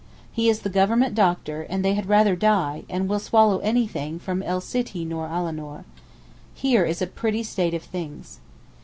He 0.31 0.49
is 0.49 0.61
the 0.61 0.69
Government 0.71 1.13
doctor, 1.13 1.61
and 1.61 1.85
they 1.85 1.93
had 1.93 2.07
rather 2.09 2.35
die, 2.35 2.85
and 2.89 3.07
will 3.07 3.19
swallow 3.19 3.59
anything 3.59 4.17
from 4.17 4.41
el 4.41 4.59
Sittee 4.59 5.05
Noor 5.05 5.27
ala 5.27 5.51
Noor. 5.51 5.85
Here 6.55 6.85
is 6.85 7.03
a 7.03 7.05
pretty 7.05 7.43
state 7.43 7.75
of 7.75 7.83
things. 7.83 8.39